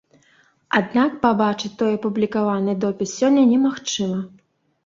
Аднак 0.79 1.11
пабачыць 1.25 1.71
той 1.81 1.91
апублікаваны 1.97 2.75
допіс 2.87 3.15
сёння 3.21 3.47
немагчыма. 3.53 4.19